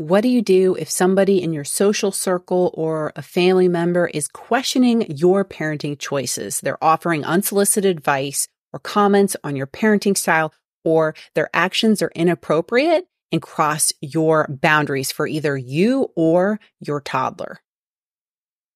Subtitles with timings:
[0.00, 4.28] What do you do if somebody in your social circle or a family member is
[4.28, 6.58] questioning your parenting choices?
[6.58, 10.54] They're offering unsolicited advice or comments on your parenting style,
[10.84, 17.60] or their actions are inappropriate and cross your boundaries for either you or your toddler.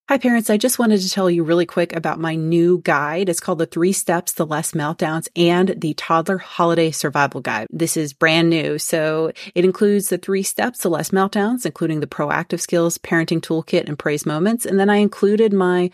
[0.06, 0.50] Hi, parents.
[0.50, 3.30] I just wanted to tell you really quick about my new guide.
[3.30, 7.68] It's called The Three Steps to Less Meltdowns and the Toddler Holiday Survival Guide.
[7.70, 8.78] This is brand new.
[8.78, 13.88] So it includes the three steps to less meltdowns, including the proactive skills, parenting toolkit,
[13.88, 14.66] and praise moments.
[14.66, 15.90] And then I included my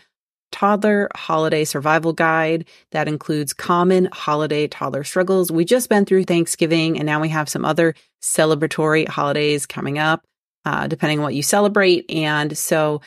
[0.51, 5.53] toddler holiday survival guide that includes common holiday toddler struggles.
[5.53, 10.25] We just been through Thanksgiving and now we have some other celebratory holidays coming up,
[10.65, 12.11] uh, depending on what you celebrate.
[12.11, 12.99] And so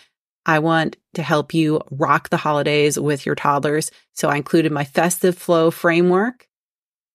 [0.46, 3.90] I want to help you rock the holidays with your toddlers.
[4.12, 6.48] So I included my festive flow framework,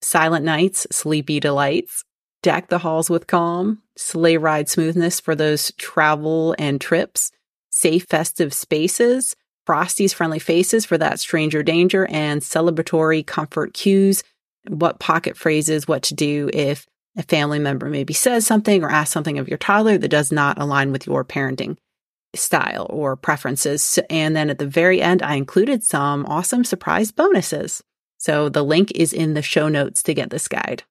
[0.00, 2.04] silent nights, sleepy delights,
[2.42, 7.30] deck the halls with calm, sleigh ride smoothness for those travel and trips,
[7.70, 14.24] safe festive spaces, Frosty's friendly faces for that stranger danger, and celebratory comfort cues.
[14.66, 19.12] What pocket phrases, what to do if a family member maybe says something or asks
[19.12, 21.76] something of your toddler that does not align with your parenting
[22.34, 23.98] style or preferences.
[24.08, 27.82] And then at the very end, I included some awesome surprise bonuses.
[28.18, 30.84] So the link is in the show notes to get this guide.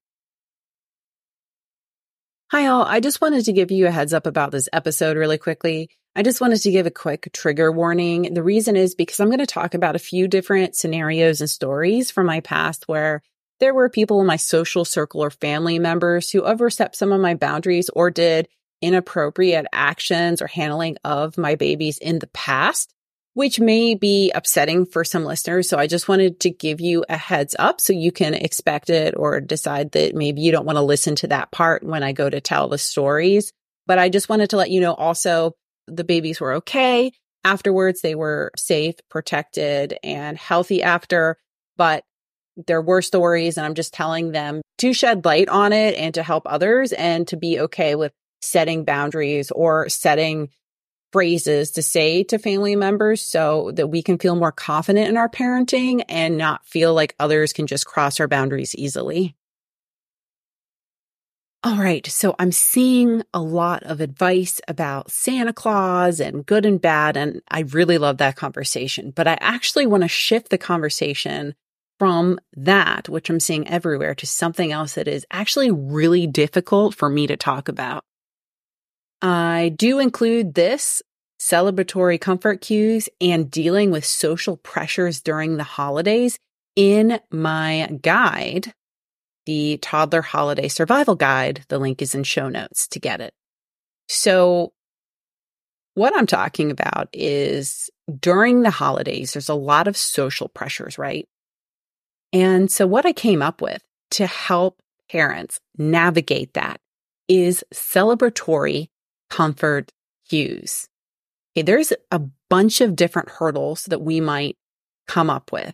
[2.52, 2.84] Hi, all.
[2.84, 5.90] I just wanted to give you a heads up about this episode really quickly.
[6.16, 8.34] I just wanted to give a quick trigger warning.
[8.34, 12.10] The reason is because I'm going to talk about a few different scenarios and stories
[12.10, 13.22] from my past where
[13.60, 17.36] there were people in my social circle or family members who overstepped some of my
[17.36, 18.48] boundaries or did
[18.81, 22.94] inappropriate actions or handling of my babies in the past,
[23.33, 25.69] which may be upsetting for some listeners.
[25.69, 29.16] So I just wanted to give you a heads up so you can expect it
[29.16, 32.30] or decide that maybe you don't want to listen to that part when I go
[32.30, 33.52] to tell the stories.
[33.86, 35.55] But I just wanted to let you know also
[35.88, 37.11] the babies were okay.
[37.43, 41.37] Afterwards, they were safe, protected, and healthy after.
[41.77, 42.04] But
[42.67, 46.23] there were stories, and I'm just telling them to shed light on it and to
[46.23, 48.11] help others and to be okay with
[48.42, 50.50] setting boundaries or setting
[51.11, 55.30] phrases to say to family members so that we can feel more confident in our
[55.30, 59.36] parenting and not feel like others can just cross our boundaries easily.
[61.61, 62.08] All right.
[62.08, 67.17] So I'm seeing a lot of advice about Santa Claus and good and bad.
[67.17, 71.55] And I really love that conversation, but I actually want to shift the conversation
[71.98, 77.10] from that, which I'm seeing everywhere to something else that is actually really difficult for
[77.10, 78.05] me to talk about.
[79.21, 81.02] I do include this
[81.39, 86.37] celebratory comfort cues and dealing with social pressures during the holidays
[86.75, 88.73] in my guide,
[89.45, 91.65] the Toddler Holiday Survival Guide.
[91.69, 93.33] The link is in show notes to get it.
[94.07, 94.73] So,
[95.95, 101.27] what I'm talking about is during the holidays, there's a lot of social pressures, right?
[102.31, 103.81] And so, what I came up with
[104.11, 104.81] to help
[105.11, 106.80] parents navigate that
[107.27, 108.87] is celebratory
[109.30, 109.92] comfort
[110.30, 110.88] cues.
[111.56, 114.58] Okay, there's a bunch of different hurdles that we might
[115.08, 115.73] come up with.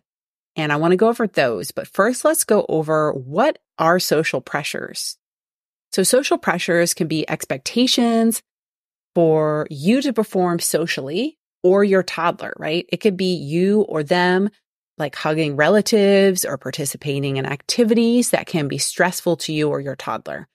[0.56, 1.72] And I want to go over those.
[1.72, 5.18] But first, let's go over what are social pressures.
[5.92, 8.42] So social pressures can be expectations
[9.14, 12.86] for you to perform socially or your toddler, right?
[12.90, 14.50] It could be you or them,
[14.98, 19.96] like hugging relatives or participating in activities that can be stressful to you or your
[19.96, 20.48] toddler.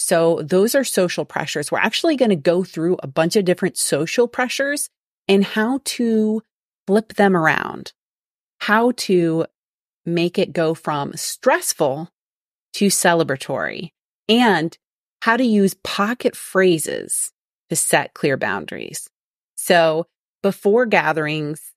[0.00, 1.72] So those are social pressures.
[1.72, 4.88] We're actually going to go through a bunch of different social pressures
[5.26, 6.42] and how to
[6.86, 7.92] flip them around,
[8.60, 9.46] how to
[10.06, 12.10] make it go from stressful
[12.74, 13.90] to celebratory
[14.28, 14.78] and
[15.22, 17.32] how to use pocket phrases
[17.68, 19.10] to set clear boundaries.
[19.56, 20.06] So
[20.44, 21.72] before gatherings,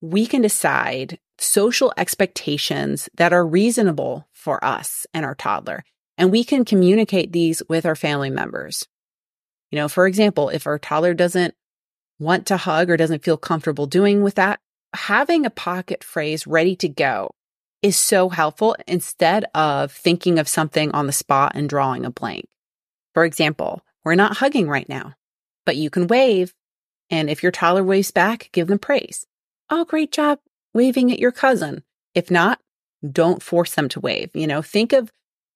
[0.00, 5.84] we can decide social expectations that are reasonable for us and our toddler.
[6.20, 8.86] And we can communicate these with our family members.
[9.70, 11.54] You know, for example, if our toddler doesn't
[12.18, 14.60] want to hug or doesn't feel comfortable doing with that,
[14.92, 17.30] having a pocket phrase ready to go
[17.80, 22.44] is so helpful instead of thinking of something on the spot and drawing a blank.
[23.14, 25.14] For example, we're not hugging right now,
[25.64, 26.52] but you can wave.
[27.08, 29.26] And if your toddler waves back, give them praise.
[29.70, 30.38] Oh, great job
[30.74, 31.82] waving at your cousin.
[32.14, 32.60] If not,
[33.10, 34.32] don't force them to wave.
[34.34, 35.10] You know, think of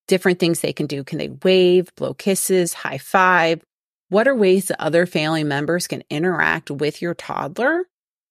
[0.08, 1.04] different things they can do.
[1.04, 3.62] Can they wave, blow kisses, high five?
[4.08, 7.84] What are ways that other family members can interact with your toddler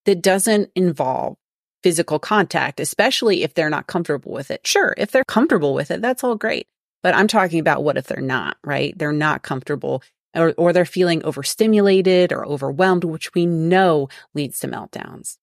[0.06, 1.36] that doesn't involve
[1.82, 4.66] physical contact, especially if they're not comfortable with it?
[4.66, 6.68] Sure, if they're comfortable with it, that's all great.
[7.02, 8.98] But I'm talking about what if they're not, right?
[8.98, 10.02] They're not comfortable
[10.36, 15.38] or, or they're feeling overstimulated or overwhelmed, which we know leads to meltdowns.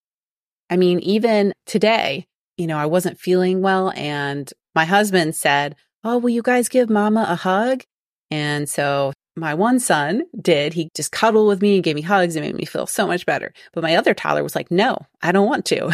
[0.69, 2.27] I mean, even today,
[2.57, 6.89] you know, I wasn't feeling well and my husband said, Oh, will you guys give
[6.89, 7.83] mama a hug?
[8.31, 10.73] And so my one son did.
[10.73, 13.27] He just cuddled with me and gave me hugs and made me feel so much
[13.27, 13.53] better.
[13.73, 15.91] But my other toddler was like, no, I don't want to.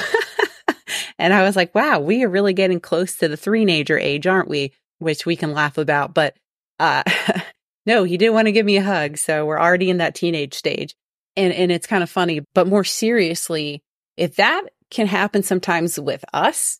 [1.18, 4.48] and I was like, wow, we are really getting close to the three-nager age, aren't
[4.48, 4.72] we?
[4.98, 6.14] Which we can laugh about.
[6.14, 6.36] But
[6.78, 7.02] uh,
[7.86, 9.16] no, he didn't want to give me a hug.
[9.16, 10.94] So we're already in that teenage stage.
[11.36, 12.42] And, and it's kind of funny.
[12.54, 13.82] But more seriously,
[14.16, 16.78] if that can happen sometimes with us,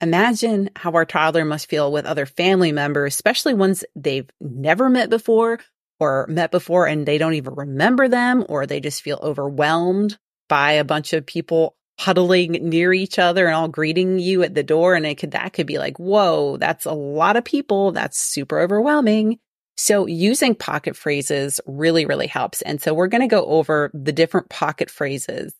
[0.00, 5.10] imagine how our toddler must feel with other family members, especially ones they've never met
[5.10, 5.60] before
[6.00, 10.18] or met before and they don't even remember them, or they just feel overwhelmed
[10.48, 14.62] by a bunch of people huddling near each other and all greeting you at the
[14.62, 14.94] door.
[14.94, 17.90] And it could, that could be like, whoa, that's a lot of people.
[17.90, 19.40] That's super overwhelming.
[19.76, 22.62] So using pocket phrases really, really helps.
[22.62, 25.54] And so we're going to go over the different pocket phrases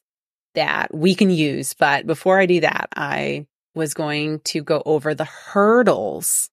[0.55, 1.75] that we can use.
[1.75, 3.46] But before I do that, I
[3.78, 6.50] was going to go over the hurdles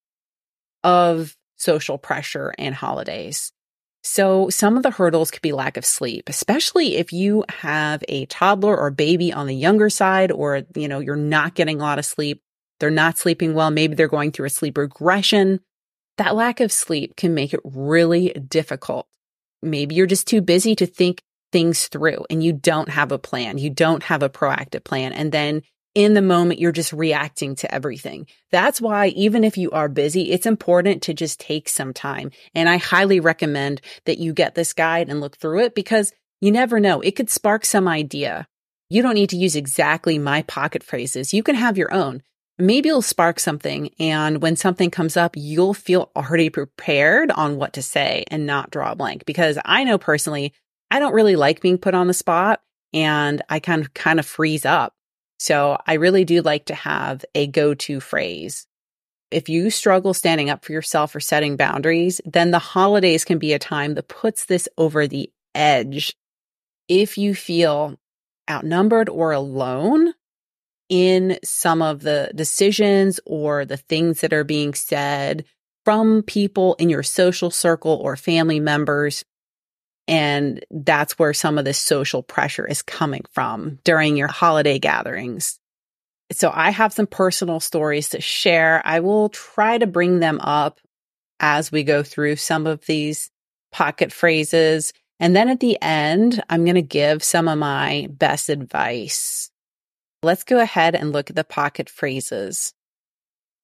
[0.83, 3.51] of social pressure and holidays.
[4.03, 8.27] So some of the hurdles could be lack of sleep, especially if you have a
[8.27, 11.97] toddler or baby on the younger side, or, you know, you're not getting a lot
[11.97, 12.41] of sleep.
[12.79, 13.71] They're not sleeping well.
[13.71, 15.59] Maybe they're going through a sleep regression.
[16.17, 19.07] That lack of sleep can make it really difficult.
[19.63, 23.57] Maybe you're just too busy to think things through and you don't have a plan.
[23.57, 25.13] You don't have a proactive plan.
[25.13, 25.63] And then
[25.95, 28.27] in the moment, you're just reacting to everything.
[28.51, 32.31] That's why even if you are busy, it's important to just take some time.
[32.53, 36.51] And I highly recommend that you get this guide and look through it because you
[36.51, 36.99] never know.
[36.99, 38.45] It could spark some idea.
[38.89, 41.33] You don't need to use exactly my pocket phrases.
[41.33, 42.21] You can have your own.
[42.57, 43.89] Maybe it'll spark something.
[43.97, 48.69] And when something comes up, you'll feel already prepared on what to say and not
[48.69, 49.25] draw a blank.
[49.25, 50.53] Because I know personally,
[50.91, 52.61] I don't really like being put on the spot
[52.93, 54.93] and I kind of kind of freeze up.
[55.37, 58.67] So I really do like to have a go to phrase.
[59.31, 63.53] If you struggle standing up for yourself or setting boundaries, then the holidays can be
[63.53, 66.15] a time that puts this over the edge.
[66.87, 67.97] If you feel
[68.49, 70.13] outnumbered or alone
[70.87, 75.43] in some of the decisions or the things that are being said
[75.83, 79.23] from people in your social circle or family members,
[80.07, 85.59] and that's where some of this social pressure is coming from during your holiday gatherings.
[86.31, 88.81] So I have some personal stories to share.
[88.85, 90.79] I will try to bring them up
[91.39, 93.29] as we go through some of these
[93.71, 94.93] pocket phrases.
[95.19, 99.49] And then at the end, I'm going to give some of my best advice.
[100.23, 102.73] Let's go ahead and look at the pocket phrases.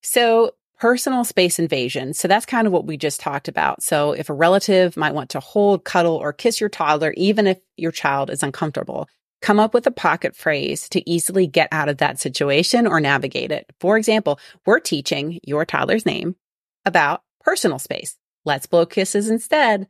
[0.03, 2.11] So personal space invasion.
[2.11, 3.83] So that's kind of what we just talked about.
[3.83, 7.59] So if a relative might want to hold, cuddle, or kiss your toddler, even if
[7.77, 9.07] your child is uncomfortable,
[9.43, 13.51] come up with a pocket phrase to easily get out of that situation or navigate
[13.51, 13.67] it.
[13.79, 16.35] For example, we're teaching your toddler's name
[16.83, 18.17] about personal space.
[18.43, 19.87] Let's blow kisses instead.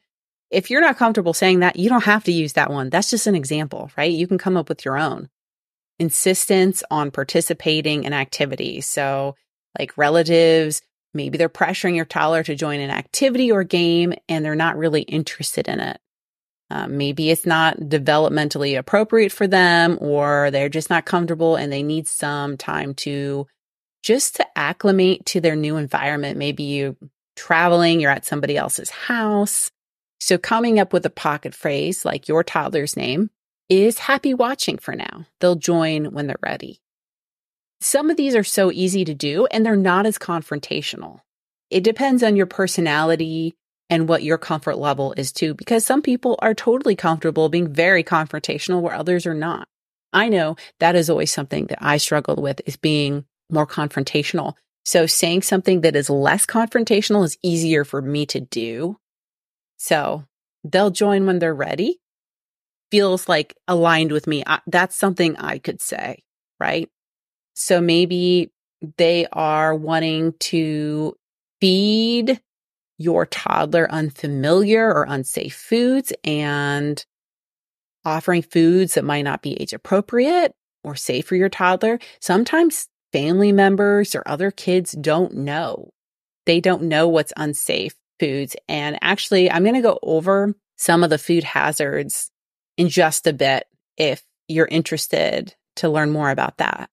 [0.50, 2.90] If you're not comfortable saying that, you don't have to use that one.
[2.90, 4.12] That's just an example, right?
[4.12, 5.30] You can come up with your own.
[6.00, 8.90] Insistence on participating in activities.
[8.90, 9.36] So
[9.78, 10.82] like relatives.
[11.14, 15.02] Maybe they're pressuring your toddler to join an activity or game and they're not really
[15.02, 16.00] interested in it.
[16.70, 21.84] Um, maybe it's not developmentally appropriate for them or they're just not comfortable and they
[21.84, 23.46] need some time to
[24.04, 26.38] just to acclimate to their new environment.
[26.38, 26.96] Maybe you're
[27.36, 29.70] traveling, you're at somebody else's house.
[30.22, 33.30] So coming up with a pocket phrase like your toddler's name
[33.68, 35.26] is happy watching for now.
[35.40, 36.80] They'll join when they're ready.
[37.82, 41.22] Some of these are so easy to do and they're not as confrontational.
[41.72, 43.56] It depends on your personality
[43.90, 48.04] and what your comfort level is too, because some people are totally comfortable being very
[48.04, 49.68] confrontational where others are not.
[50.14, 54.54] I know that is always something that I struggle with is being more confrontational.
[54.86, 58.98] So saying something that is less confrontational is easier for me to do.
[59.78, 60.26] So
[60.64, 62.00] they'll join when they're ready.
[62.92, 64.44] Feels like aligned with me.
[64.46, 66.24] I, that's something I could say,
[66.60, 66.90] right?
[67.62, 68.52] So maybe
[68.98, 71.16] they are wanting to
[71.60, 72.42] feed
[72.98, 77.04] your toddler unfamiliar or unsafe foods and
[78.04, 80.54] offering foods that might not be age appropriate
[80.84, 82.00] or safe for your toddler.
[82.20, 85.92] Sometimes family members or other kids don't know.
[86.46, 88.56] They don't know what's unsafe foods.
[88.68, 92.32] And actually, I'm going to go over some of the food hazards
[92.78, 96.90] in just a bit if you're interested to learn more about that.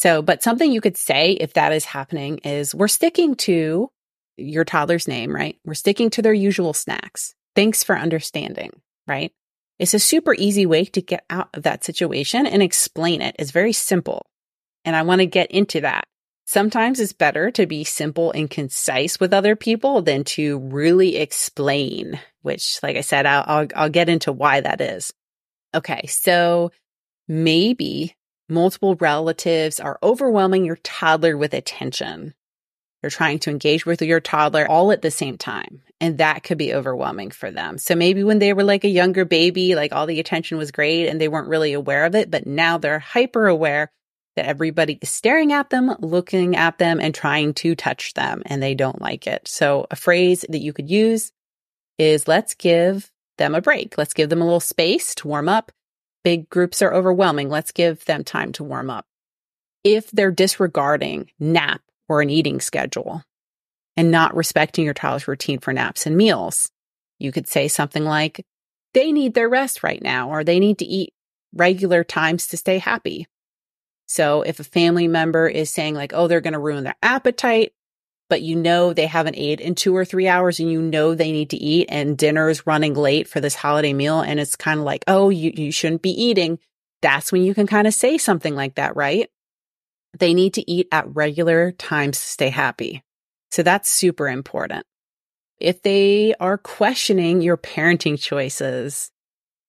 [0.00, 3.90] So, but something you could say if that is happening is we're sticking to
[4.38, 5.58] your toddler's name, right?
[5.62, 7.34] We're sticking to their usual snacks.
[7.54, 9.30] Thanks for understanding, right?
[9.78, 13.36] It's a super easy way to get out of that situation and explain it.
[13.38, 14.24] It's very simple.
[14.86, 16.04] And I want to get into that.
[16.46, 22.18] Sometimes it's better to be simple and concise with other people than to really explain,
[22.40, 25.12] which, like I said, I'll, I'll, I'll get into why that is.
[25.74, 26.06] Okay.
[26.06, 26.72] So
[27.28, 28.16] maybe
[28.50, 32.34] multiple relatives are overwhelming your toddler with attention.
[33.02, 35.82] You're trying to engage with your toddler all at the same time.
[36.00, 37.78] And that could be overwhelming for them.
[37.78, 41.08] So maybe when they were like a younger baby, like all the attention was great
[41.08, 43.90] and they weren't really aware of it, but now they're hyper aware
[44.36, 48.62] that everybody is staring at them, looking at them, and trying to touch them, and
[48.62, 49.46] they don't like it.
[49.48, 51.32] So a phrase that you could use
[51.98, 53.98] is let's give them a break.
[53.98, 55.72] Let's give them a little space to warm up.
[56.22, 57.48] Big groups are overwhelming.
[57.48, 59.06] Let's give them time to warm up.
[59.84, 63.22] If they're disregarding nap or an eating schedule
[63.96, 66.70] and not respecting your child's routine for naps and meals.
[67.18, 68.44] You could say something like,
[68.94, 71.12] they need their rest right now, or they need to eat
[71.54, 73.26] regular times to stay happy.
[74.06, 77.72] So if a family member is saying like, oh, they're going to ruin their appetite,
[78.30, 81.32] but you know they haven't ate in two or three hours and you know they
[81.32, 84.78] need to eat and dinner is running late for this holiday meal and it's kind
[84.78, 86.58] of like, oh, you, you shouldn't be eating.
[87.02, 89.28] That's when you can kind of say something like that, right?
[90.18, 93.02] They need to eat at regular times to stay happy.
[93.50, 94.86] So that's super important.
[95.58, 99.10] If they are questioning your parenting choices,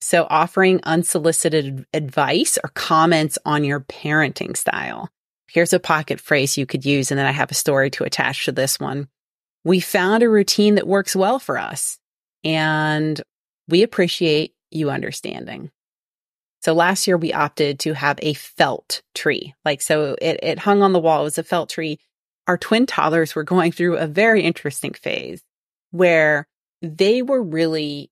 [0.01, 5.09] so offering unsolicited advice or comments on your parenting style.
[5.51, 8.45] Here's a pocket phrase you could use, and then I have a story to attach
[8.45, 9.07] to this one.
[9.63, 11.99] We found a routine that works well for us,
[12.43, 13.21] and
[13.67, 15.71] we appreciate you understanding.
[16.61, 19.53] So last year we opted to have a felt tree.
[19.65, 21.21] Like, so it, it hung on the wall.
[21.21, 21.99] It was a felt tree.
[22.47, 25.43] Our twin toddlers were going through a very interesting phase
[25.89, 26.47] where
[26.81, 28.09] they were really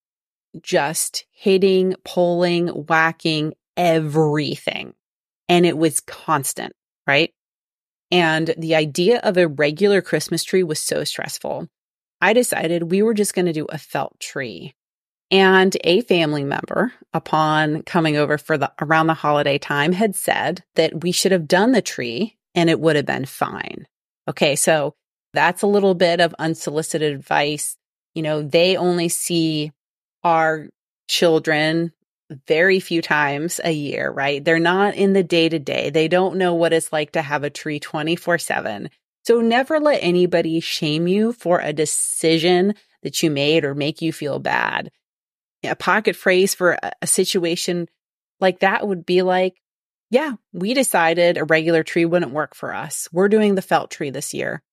[0.61, 4.93] just hitting, pulling, whacking everything.
[5.47, 6.73] And it was constant,
[7.09, 7.33] right?
[8.11, 11.67] And the idea of a regular Christmas tree was so stressful.
[12.21, 14.75] I decided we were just going to do a felt tree.
[15.31, 20.63] And a family member, upon coming over for the around the holiday time, had said
[20.75, 23.87] that we should have done the tree and it would have been fine.
[24.27, 24.95] Okay, so
[25.33, 27.75] that's a little bit of unsolicited advice.
[28.15, 29.71] You know, they only see
[30.23, 30.67] our
[31.07, 31.91] children
[32.47, 34.43] very few times a year, right?
[34.43, 35.89] They're not in the day to day.
[35.89, 38.89] They don't know what it's like to have a tree 24 7.
[39.23, 44.13] So never let anybody shame you for a decision that you made or make you
[44.13, 44.91] feel bad
[45.63, 47.87] a pocket phrase for a, a situation
[48.39, 49.61] like that would be like,
[50.09, 53.07] yeah, we decided a regular tree wouldn't work for us.
[53.11, 54.63] We're doing the felt tree this year.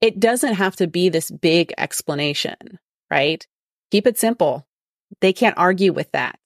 [0.00, 2.56] It doesn't have to be this big explanation,
[3.10, 3.46] right?
[3.90, 4.66] Keep it simple.
[5.20, 6.38] They can't argue with that.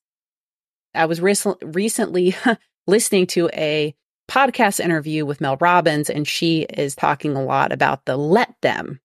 [0.93, 2.35] I was rec- recently
[2.87, 3.95] listening to a
[4.29, 8.99] podcast interview with Mel Robbins, and she is talking a lot about the let them,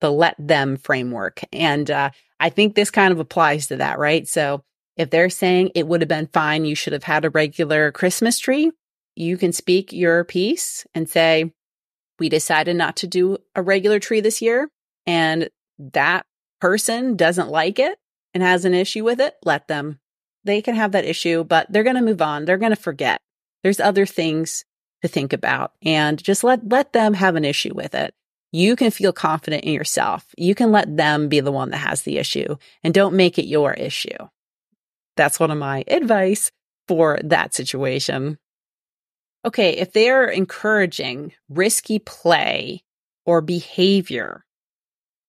[0.00, 1.42] the let them framework.
[1.52, 2.10] And uh,
[2.40, 4.26] I think this kind of applies to that, right?
[4.26, 4.64] So
[4.96, 8.38] if they're saying it would have been fine, you should have had a regular Christmas
[8.38, 8.70] tree,
[9.14, 11.52] you can speak your piece and say,
[12.18, 14.68] we decided not to do a regular tree this year.
[15.06, 16.24] And that
[16.60, 17.98] person doesn't like it
[18.32, 19.98] and has an issue with it, let them.
[20.44, 22.44] They can have that issue, but they're going to move on.
[22.44, 23.20] They're going to forget.
[23.62, 24.64] There's other things
[25.02, 28.14] to think about and just let, let them have an issue with it
[28.52, 30.26] you can feel confident in yourself.
[30.36, 33.46] You can let them be the one that has the issue and don't make it
[33.46, 34.10] your issue.
[35.16, 36.52] That's one of my advice
[36.86, 38.38] for that situation.
[39.44, 42.84] Okay, if they're encouraging risky play
[43.24, 44.44] or behavior,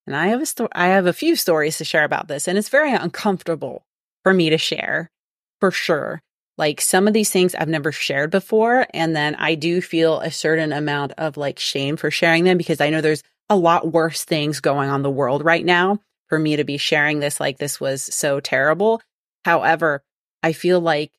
[0.05, 2.58] and I have a sto- I have a few stories to share about this, and
[2.58, 3.86] it's very uncomfortable
[4.24, 5.12] for me to share,
[5.60, 6.22] for sure.
[6.58, 8.86] Like some of these things I've never shared before.
[8.94, 12.80] And then I do feel a certain amount of like shame for sharing them because
[12.80, 16.00] I know there's a lot worse things going on the world right now
[16.30, 19.01] for me to be sharing this like this was so terrible.
[19.46, 20.03] However,
[20.42, 21.12] I feel like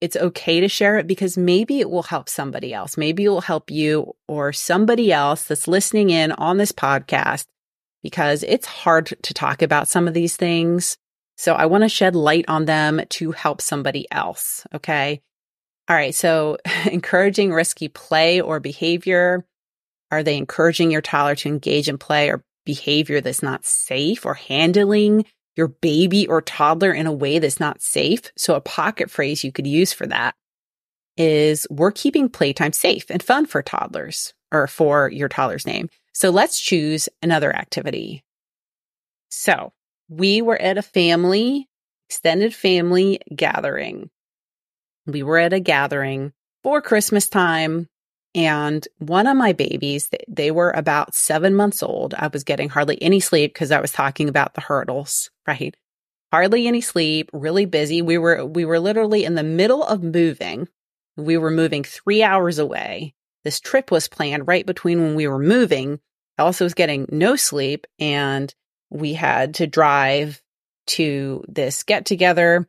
[0.00, 2.96] it's okay to share it because maybe it will help somebody else.
[2.96, 7.46] Maybe it will help you or somebody else that's listening in on this podcast
[8.02, 10.98] because it's hard to talk about some of these things.
[11.42, 14.64] So I want to shed light on them to help somebody else.
[14.72, 15.20] Okay.
[15.88, 16.14] All right.
[16.14, 16.56] So
[16.86, 19.44] encouraging risky play or behavior.
[20.12, 24.34] Are they encouraging your toddler to engage in play or behavior that's not safe or
[24.34, 25.24] handling
[25.56, 28.30] your baby or toddler in a way that's not safe?
[28.36, 30.36] So a pocket phrase you could use for that
[31.16, 35.88] is we're keeping playtime safe and fun for toddlers or for your toddler's name.
[36.12, 38.22] So let's choose another activity.
[39.28, 39.72] So
[40.18, 41.68] we were at a family,
[42.08, 44.10] extended family gathering.
[45.06, 47.88] We were at a gathering for Christmas time.
[48.34, 52.14] And one of my babies, they were about seven months old.
[52.14, 55.76] I was getting hardly any sleep because I was talking about the hurdles, right?
[56.30, 58.00] Hardly any sleep, really busy.
[58.00, 60.68] We were, we were literally in the middle of moving.
[61.16, 63.14] We were moving three hours away.
[63.44, 66.00] This trip was planned right between when we were moving.
[66.38, 68.54] I also was getting no sleep and
[68.92, 70.42] we had to drive
[70.86, 72.68] to this get together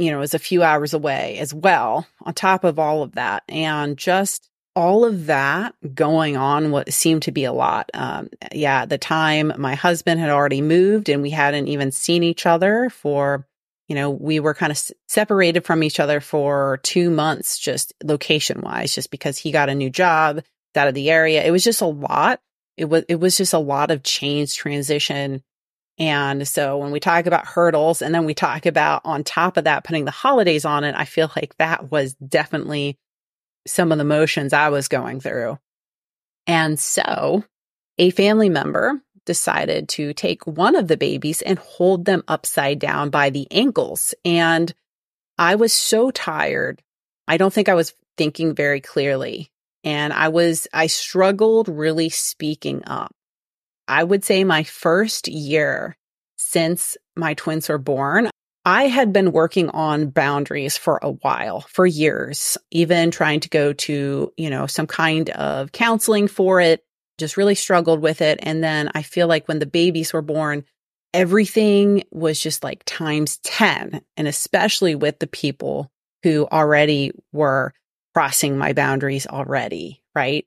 [0.00, 3.42] you know, is a few hours away as well, on top of all of that.
[3.48, 7.90] And just all of that going on, what seemed to be a lot.
[7.92, 12.22] Um, yeah, at the time, my husband had already moved and we hadn't even seen
[12.22, 13.46] each other for,
[13.88, 17.92] you know, we were kind of s- separated from each other for two months, just
[18.02, 20.40] location wise, just because he got a new job
[20.76, 21.44] out of the area.
[21.44, 22.40] It was just a lot.
[22.76, 25.42] It was, it was just a lot of change transition
[26.00, 29.64] and so when we talk about hurdles and then we talk about on top of
[29.64, 32.98] that, putting the holidays on it, I feel like that was definitely
[33.66, 35.58] some of the motions I was going through.
[36.46, 37.44] And so
[37.98, 43.10] a family member decided to take one of the babies and hold them upside down
[43.10, 44.14] by the ankles.
[44.24, 44.72] And
[45.36, 46.80] I was so tired.
[47.28, 49.52] I don't think I was thinking very clearly.
[49.84, 53.14] And I was, I struggled really speaking up.
[53.90, 55.96] I would say my first year
[56.36, 58.30] since my twins were born,
[58.64, 63.72] I had been working on boundaries for a while, for years, even trying to go
[63.72, 66.84] to, you know, some kind of counseling for it,
[67.18, 68.38] just really struggled with it.
[68.42, 70.64] And then I feel like when the babies were born,
[71.12, 74.02] everything was just like times 10.
[74.16, 75.90] And especially with the people
[76.22, 77.74] who already were
[78.14, 80.00] crossing my boundaries already.
[80.14, 80.46] Right.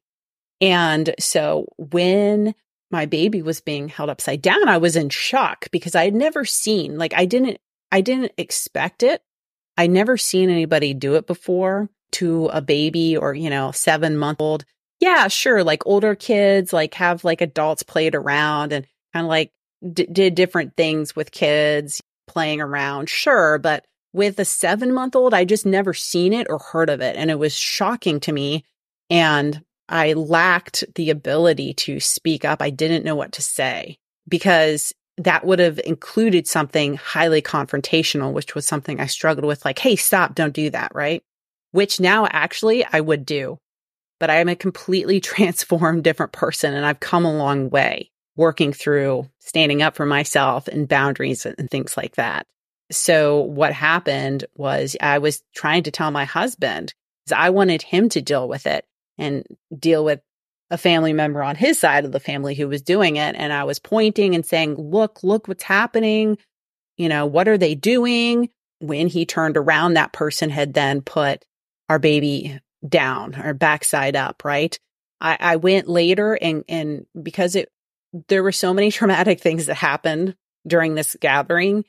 [0.61, 2.55] And so when
[2.93, 6.45] my baby was being held upside down, I was in shock because I had never
[6.45, 7.57] seen, like, I didn't,
[7.91, 9.21] I didn't expect it.
[9.77, 14.39] I never seen anybody do it before to a baby or, you know, seven month
[14.39, 14.63] old.
[14.99, 15.63] Yeah, sure.
[15.63, 19.51] Like older kids, like have like adults played around and kind of like
[19.91, 23.09] d- did different things with kids playing around.
[23.09, 23.57] Sure.
[23.57, 27.15] But with a seven month old, I just never seen it or heard of it.
[27.15, 28.63] And it was shocking to me.
[29.09, 32.61] And I lacked the ability to speak up.
[32.61, 38.55] I didn't know what to say because that would have included something highly confrontational, which
[38.55, 41.21] was something I struggled with, like, hey, stop, don't do that, right?
[41.71, 43.59] Which now actually I would do.
[44.19, 48.73] But I am a completely transformed, different person, and I've come a long way working
[48.73, 52.47] through standing up for myself and boundaries and things like that.
[52.91, 56.93] So what happened was I was trying to tell my husband
[57.33, 58.85] I wanted him to deal with it
[59.17, 59.45] and
[59.77, 60.21] deal with
[60.69, 63.35] a family member on his side of the family who was doing it.
[63.35, 66.37] And I was pointing and saying, look, look what's happening.
[66.97, 68.49] You know, what are they doing?
[68.79, 71.45] When he turned around, that person had then put
[71.89, 74.77] our baby down or backside up, right?
[75.21, 77.69] I, I went later and, and because it,
[78.27, 81.85] there were so many traumatic things that happened during this gathering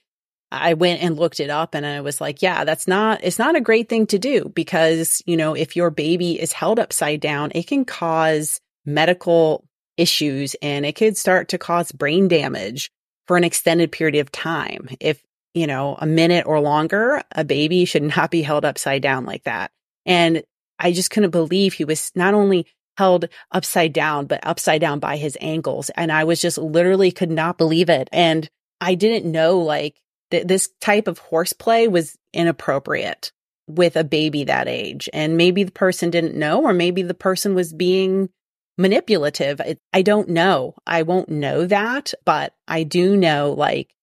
[0.60, 3.56] I went and looked it up and I was like, yeah, that's not, it's not
[3.56, 7.52] a great thing to do because, you know, if your baby is held upside down,
[7.54, 9.64] it can cause medical
[9.96, 12.90] issues and it could start to cause brain damage
[13.26, 14.88] for an extended period of time.
[15.00, 15.22] If,
[15.54, 19.44] you know, a minute or longer, a baby should not be held upside down like
[19.44, 19.70] that.
[20.06, 20.42] And
[20.78, 25.16] I just couldn't believe he was not only held upside down, but upside down by
[25.16, 25.90] his ankles.
[25.90, 28.08] And I was just literally could not believe it.
[28.12, 28.48] And
[28.80, 29.96] I didn't know like
[30.34, 33.32] th- this type of horseplay was inappropriate
[33.66, 35.08] with a baby that age.
[35.12, 38.28] And maybe the person didn't know, or maybe the person was being
[38.76, 39.60] manipulative.
[39.60, 40.74] I, I don't know.
[40.86, 43.94] I won't know that, but I do know like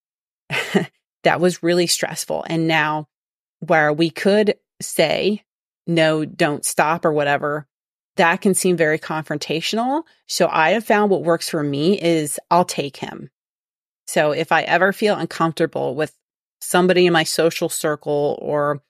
[1.23, 2.45] that was really stressful.
[2.47, 3.07] And now
[3.59, 5.43] where we could say,
[5.85, 7.67] no, don't stop or whatever,
[8.15, 10.03] that can seem very confrontational.
[10.27, 13.29] So I have found what works for me is I'll take him.
[14.07, 16.13] So if I ever feel uncomfortable with
[16.61, 18.81] somebody in my social circle or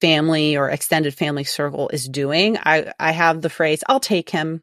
[0.00, 4.62] family or extended family circle is doing, I, I have the phrase, I'll take him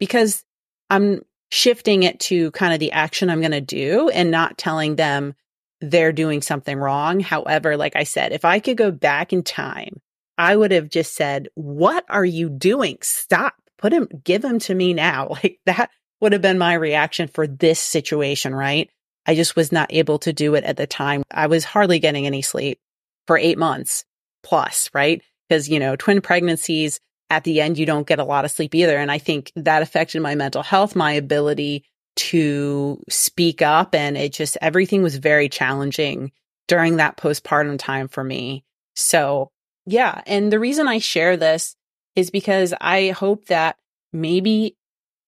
[0.00, 0.44] because
[0.90, 4.96] I'm shifting it to kind of the action I'm going to do and not telling
[4.96, 5.34] them
[5.80, 7.20] they're doing something wrong.
[7.20, 10.00] However, like I said, if I could go back in time,
[10.36, 12.98] I would have just said, what are you doing?
[13.02, 15.28] Stop, put him, give him to me now.
[15.42, 18.90] Like that would have been my reaction for this situation, right?
[19.26, 21.22] I just was not able to do it at the time.
[21.30, 22.78] I was hardly getting any sleep
[23.26, 24.04] for eight months
[24.42, 25.22] plus, right?
[25.48, 28.74] Because, you know, twin pregnancies at the end, you don't get a lot of sleep
[28.74, 28.96] either.
[28.96, 31.84] And I think that affected my mental health, my ability
[32.16, 33.94] to speak up.
[33.94, 36.32] And it just, everything was very challenging
[36.68, 38.64] during that postpartum time for me.
[38.94, 39.50] So
[39.86, 40.22] yeah.
[40.26, 41.76] And the reason I share this
[42.14, 43.76] is because I hope that
[44.12, 44.76] maybe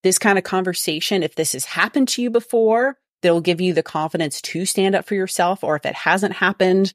[0.03, 3.83] this kind of conversation, if this has happened to you before, that'll give you the
[3.83, 5.65] confidence to stand up for yourself.
[5.65, 6.95] Or if it hasn't happened,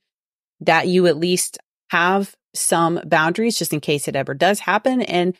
[0.62, 1.58] that you at least
[1.89, 5.36] have some boundaries just in case it ever does happen and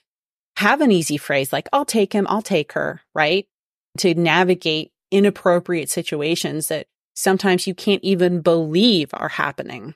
[0.58, 3.48] have an easy phrase like, I'll take him, I'll take her, right?
[4.00, 9.96] To navigate inappropriate situations that sometimes you can't even believe are happening.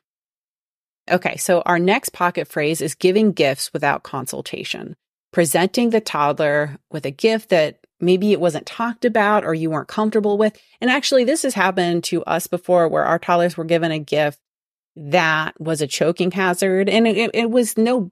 [1.12, 4.96] Okay, so our next pocket phrase is giving gifts without consultation,
[5.34, 9.88] presenting the toddler with a gift that maybe it wasn't talked about or you weren't
[9.88, 10.60] comfortable with.
[10.82, 14.40] And actually, this has happened to us before where our toddlers were given a gift
[14.96, 16.90] that was a choking hazard.
[16.90, 18.12] And it, it was no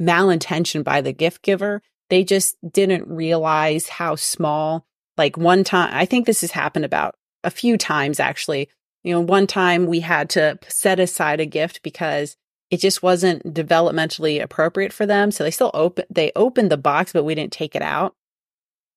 [0.00, 1.82] malintention by the gift giver.
[2.08, 7.16] They just didn't realize how small, like one time, I think this has happened about
[7.42, 8.68] a few times actually,
[9.02, 12.36] you know, one time we had to set aside a gift because
[12.70, 15.30] it just wasn't developmentally appropriate for them.
[15.30, 18.15] So they still open, they opened the box, but we didn't take it out.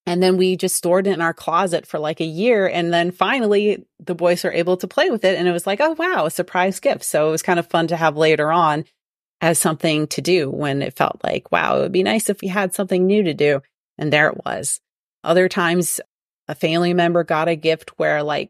[0.10, 2.66] And then we just stored it in our closet for like a year.
[2.66, 5.38] And then finally the boys were able to play with it.
[5.38, 7.04] And it was like, oh, wow, a surprise gift.
[7.04, 8.86] So it was kind of fun to have later on
[9.40, 12.48] as something to do when it felt like, wow, it would be nice if we
[12.48, 13.62] had something new to do.
[14.00, 14.82] And there it was.
[15.24, 16.02] Other times
[16.48, 18.50] a family member got a gift where like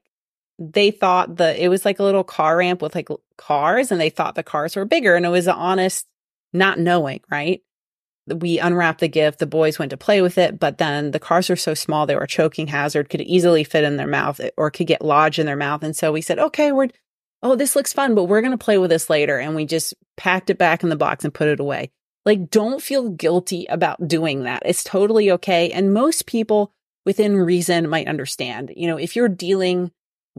[0.60, 4.10] they thought the it was like a little car ramp with like cars and they
[4.10, 6.08] thought the cars were bigger and it was an honest
[6.54, 7.62] not knowing, right?
[8.34, 11.50] We unwrapped the gift, the boys went to play with it, but then the cars
[11.50, 14.72] were so small they were a choking hazard, could easily fit in their mouth or
[14.72, 15.84] could get lodged in their mouth.
[15.84, 16.90] And so we said, okay, we're
[17.42, 19.38] oh, this looks fun, but we're going to play with this later.
[19.38, 21.92] And we just packed it back in the box and put it away.
[22.26, 24.64] Like, don't feel guilty about doing that.
[24.66, 25.72] It's totally okay.
[25.72, 26.74] And most people
[27.06, 28.74] within reason might understand.
[28.76, 29.92] You know, if you're dealing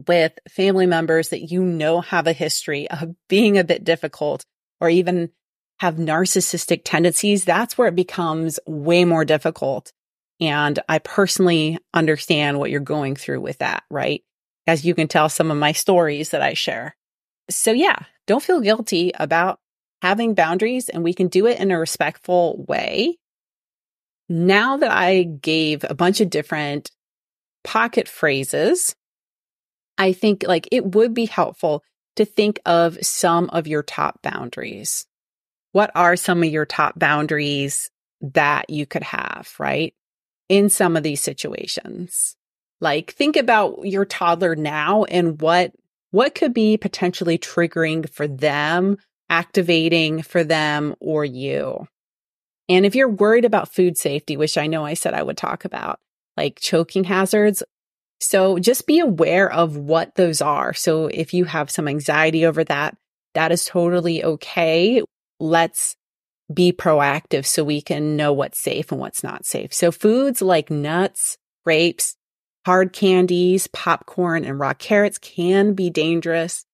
[0.07, 4.45] with family members that you know have a history of being a bit difficult
[4.79, 5.31] or even
[5.81, 9.91] have narcissistic tendencies, that's where it becomes way more difficult.
[10.39, 14.23] And I personally understand what you're going through with that, right?
[14.67, 16.95] As you can tell some of my stories that I share.
[17.49, 19.59] So yeah, don't feel guilty about
[20.03, 23.17] having boundaries and we can do it in a respectful way.
[24.29, 26.91] Now that I gave a bunch of different
[27.63, 28.95] pocket phrases
[29.97, 31.83] I think like it would be helpful
[32.15, 35.05] to think of some of your top boundaries.
[35.71, 37.89] What are some of your top boundaries
[38.21, 39.93] that you could have, right?
[40.49, 42.35] In some of these situations.
[42.79, 45.73] Like think about your toddler now and what
[46.09, 48.97] what could be potentially triggering for them,
[49.29, 51.87] activating for them or you.
[52.67, 55.63] And if you're worried about food safety, which I know I said I would talk
[55.63, 55.99] about,
[56.35, 57.63] like choking hazards,
[58.19, 60.73] so just be aware of what those are.
[60.73, 62.95] So if you have some anxiety over that,
[63.33, 65.01] that is totally okay.
[65.41, 65.95] Let's
[66.53, 69.73] be proactive so we can know what's safe and what's not safe.
[69.73, 72.15] So foods like nuts, grapes,
[72.65, 76.65] hard candies, popcorn, and raw carrots can be dangerous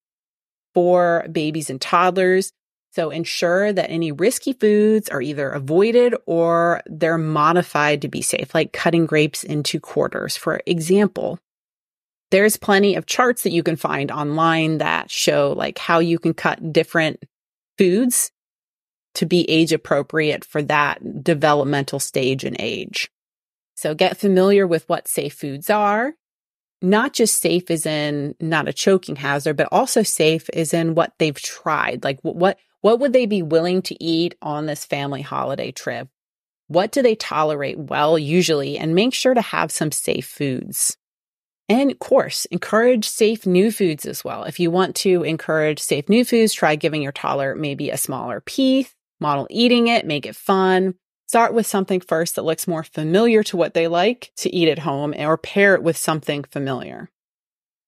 [0.73, 2.51] for babies and toddlers.
[2.91, 8.55] So ensure that any risky foods are either avoided or they're modified to be safe,
[8.55, 11.39] like cutting grapes into quarters, for example.
[12.31, 16.33] There's plenty of charts that you can find online that show like how you can
[16.33, 17.23] cut different
[17.77, 18.31] foods
[19.17, 23.09] to be age appropriate for that developmental stage and age.
[23.75, 26.13] So get familiar with what safe foods are
[26.81, 31.13] not just safe is in not a choking hazard, but also safe is in what
[31.17, 32.03] they've tried.
[32.03, 36.07] Like what, what would they be willing to eat on this family holiday trip?
[36.67, 38.77] What do they tolerate well, usually?
[38.77, 40.97] And make sure to have some safe foods.
[41.69, 44.43] And of course, encourage safe new foods as well.
[44.43, 48.41] If you want to encourage safe new foods, try giving your toddler maybe a smaller
[48.41, 50.95] piece, model eating it, make it fun.
[51.27, 54.79] Start with something first that looks more familiar to what they like to eat at
[54.79, 57.09] home eh, or pair it with something familiar.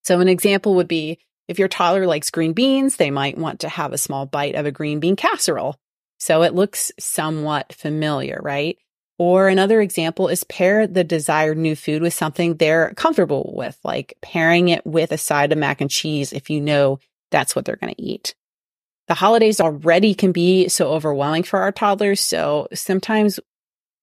[0.03, 3.69] So an example would be if your toddler likes green beans, they might want to
[3.69, 5.77] have a small bite of a green bean casserole.
[6.19, 8.77] So it looks somewhat familiar, right?
[9.17, 14.15] Or another example is pair the desired new food with something they're comfortable with, like
[14.21, 16.99] pairing it with a side of mac and cheese if you know
[17.31, 18.35] that's what they're going to eat
[19.09, 22.21] the holidays already can be so overwhelming for our toddlers.
[22.21, 23.39] So sometimes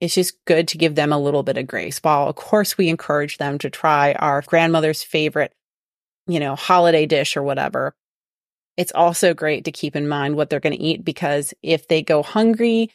[0.01, 1.99] it's just good to give them a little bit of grace.
[1.99, 5.55] While of course we encourage them to try our grandmother's favorite,
[6.27, 7.95] you know, holiday dish or whatever.
[8.77, 12.03] It's also great to keep in mind what they're going to eat because if they
[12.03, 12.90] go hungry,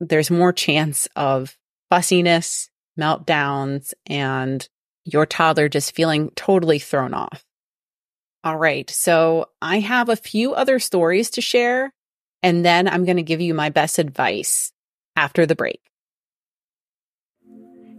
[0.00, 1.56] there's more chance of
[1.90, 2.68] fussiness,
[3.00, 4.68] meltdowns, and
[5.06, 7.42] your toddler just feeling totally thrown off.
[8.44, 8.88] All right.
[8.90, 11.90] So I have a few other stories to share,
[12.42, 14.70] and then I'm going to give you my best advice
[15.16, 15.80] after the break.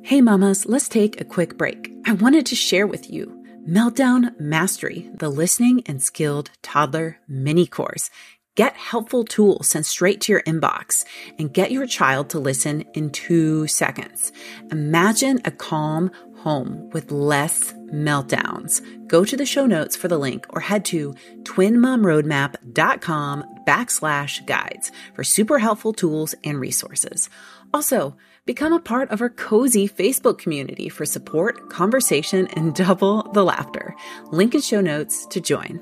[0.03, 1.91] Hey, mamas, let's take a quick break.
[2.05, 8.11] I wanted to share with you Meltdown Mastery, the listening and skilled toddler mini course.
[8.53, 11.03] Get helpful tools sent straight to your inbox
[11.39, 14.31] and get your child to listen in two seconds.
[14.71, 18.81] Imagine a calm home with less meltdowns.
[19.07, 25.23] Go to the show notes for the link or head to twinmomroadmap.com backslash guides for
[25.23, 27.29] super helpful tools and resources.
[27.73, 33.43] Also, become a part of our cozy Facebook community for support, conversation, and double the
[33.43, 33.95] laughter.
[34.31, 35.79] Link in show notes to join.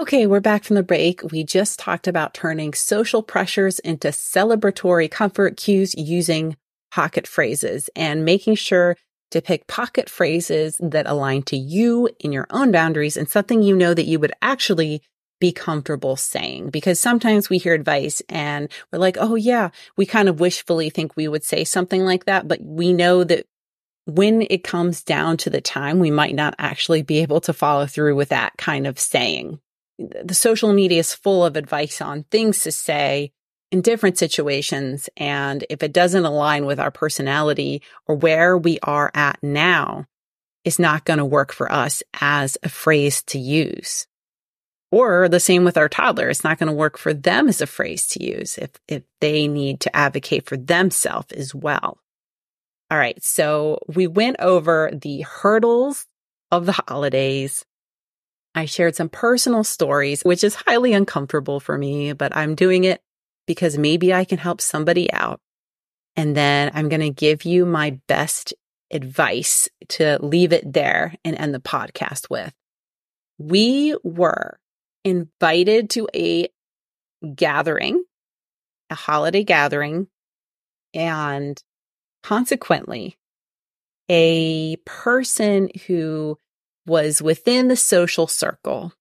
[0.00, 1.24] Okay, we're back from the break.
[1.24, 6.56] We just talked about turning social pressures into celebratory comfort cues using
[6.92, 8.96] pocket phrases and making sure
[9.30, 13.76] to pick pocket phrases that align to you in your own boundaries and something you
[13.76, 15.02] know that you would actually
[15.40, 16.70] be comfortable saying.
[16.70, 21.16] Because sometimes we hear advice and we're like, oh yeah, we kind of wishfully think
[21.16, 23.46] we would say something like that, but we know that
[24.06, 27.86] when it comes down to the time, we might not actually be able to follow
[27.86, 29.60] through with that kind of saying.
[29.98, 33.32] The social media is full of advice on things to say
[33.70, 35.08] in different situations.
[35.16, 40.06] And if it doesn't align with our personality or where we are at now,
[40.64, 44.06] it's not going to work for us as a phrase to use.
[44.90, 46.30] Or the same with our toddler.
[46.30, 49.46] It's not going to work for them as a phrase to use if, if they
[49.46, 51.98] need to advocate for themselves as well.
[52.90, 53.22] All right.
[53.22, 56.06] So we went over the hurdles
[56.50, 57.66] of the holidays,
[58.54, 63.00] I shared some personal stories, which is highly uncomfortable for me, but I'm doing it
[63.48, 65.40] because maybe I can help somebody out.
[66.16, 68.54] And then I'm going to give you my best
[68.92, 72.52] advice to leave it there and end the podcast with.
[73.38, 74.60] We were
[75.04, 76.48] invited to a
[77.34, 78.04] gathering,
[78.90, 80.08] a holiday gathering,
[80.92, 81.60] and
[82.22, 83.16] consequently,
[84.10, 86.38] a person who
[86.86, 88.92] was within the social circle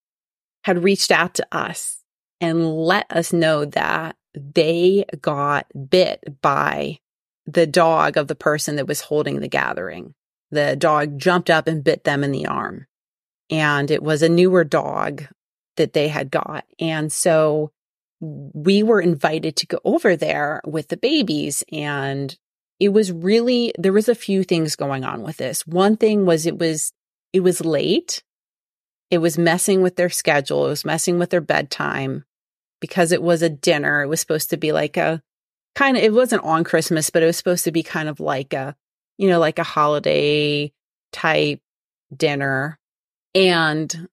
[0.64, 2.04] had reached out to us
[2.40, 7.00] and let us know that they got bit by
[7.46, 10.14] the dog of the person that was holding the gathering.
[10.52, 12.88] The dog jumped up and bit them in the arm.
[13.50, 15.26] And it was a newer dog
[15.78, 16.66] that they had got.
[16.80, 17.72] And so
[18.20, 22.36] we were invited to go over there with the babies and
[22.80, 25.66] it was really, there was a few things going on with this.
[25.66, 26.92] One thing was it was
[27.34, 28.24] it was late.
[29.10, 30.66] It was messing with their schedule.
[30.66, 32.26] It was messing with their bedtime
[32.80, 34.04] because it was a dinner.
[34.04, 35.22] It was supposed to be like a
[35.76, 38.54] kind of, it wasn't on Christmas, but it was supposed to be kind of like
[38.54, 38.76] a,
[39.18, 40.72] you know, like a holiday
[41.12, 41.62] type
[42.16, 42.80] dinner.
[43.36, 44.08] And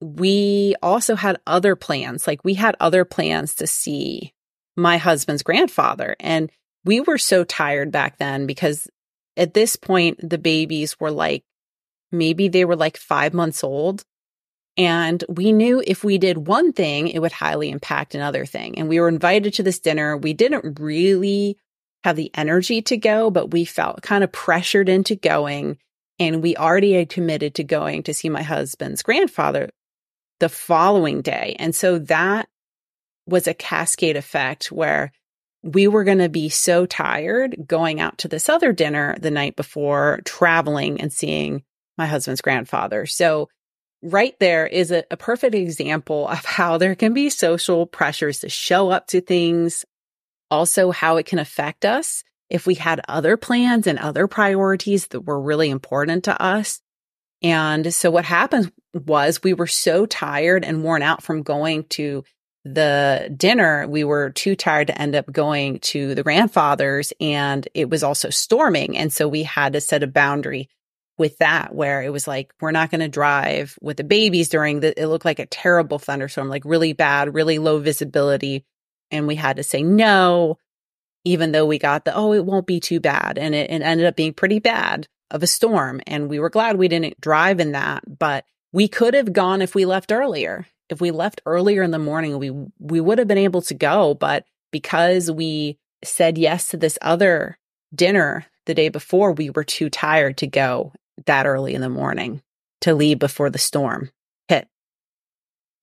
[0.00, 2.26] we also had other plans.
[2.26, 4.32] Like we had other plans to see
[4.76, 6.16] my husband's grandfather.
[6.20, 6.50] And
[6.84, 8.88] we were so tired back then because
[9.36, 11.44] at this point, the babies were like
[12.12, 14.04] maybe they were like five months old.
[14.76, 18.78] And we knew if we did one thing, it would highly impact another thing.
[18.78, 20.16] And we were invited to this dinner.
[20.16, 21.58] We didn't really
[22.04, 25.78] have the energy to go, but we felt kind of pressured into going.
[26.18, 29.70] And we already had committed to going to see my husband's grandfather
[30.38, 31.56] the following day.
[31.58, 32.48] And so that
[33.26, 35.12] was a cascade effect where
[35.62, 39.56] we were going to be so tired going out to this other dinner the night
[39.56, 41.62] before, traveling and seeing
[41.98, 43.04] my husband's grandfather.
[43.04, 43.48] So
[44.02, 48.48] right there is a, a, perfect example of how there can be social pressures to
[48.48, 49.84] show up to things.
[50.50, 55.20] Also how it can affect us if we had other plans and other priorities that
[55.20, 56.80] were really important to us.
[57.42, 62.24] And so what happened was we were so tired and worn out from going to
[62.64, 63.86] the dinner.
[63.88, 68.28] We were too tired to end up going to the grandfather's and it was also
[68.28, 68.98] storming.
[68.98, 70.68] And so we had to set a boundary
[71.20, 74.80] with that where it was like we're not going to drive with the babies during
[74.80, 78.64] the it looked like a terrible thunderstorm like really bad really low visibility.
[79.10, 80.56] And we had to say no
[81.26, 83.36] even though we got the oh it won't be too bad.
[83.36, 86.00] And it, it ended up being pretty bad of a storm.
[86.06, 89.74] And we were glad we didn't drive in that but we could have gone if
[89.74, 90.66] we left earlier.
[90.88, 94.14] If we left earlier in the morning we we would have been able to go.
[94.14, 97.58] But because we said yes to this other
[97.94, 100.94] dinner the day before we were too tired to go
[101.26, 102.42] that early in the morning
[102.82, 104.10] to leave before the storm
[104.48, 104.68] hit.